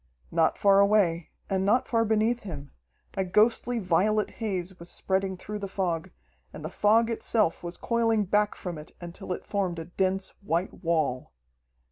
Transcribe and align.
Not 0.31 0.57
far 0.57 0.79
away, 0.79 1.29
and 1.47 1.63
not 1.63 1.87
far 1.87 2.03
beneath 2.05 2.41
him, 2.41 2.71
a 3.13 3.23
ghostly 3.23 3.77
violet 3.77 4.31
haze 4.41 4.79
was 4.79 4.89
spreading 4.89 5.37
through 5.37 5.59
the 5.59 5.67
fog, 5.67 6.09
and 6.51 6.65
the 6.65 6.71
fog 6.71 7.11
itself 7.11 7.61
was 7.61 7.77
coiling 7.77 8.23
back 8.23 8.55
from 8.55 8.79
it 8.79 8.93
until 8.99 9.31
it 9.31 9.45
formed 9.45 9.77
a 9.77 9.85
dense 9.85 10.29
white 10.41 10.83
wall. 10.83 11.33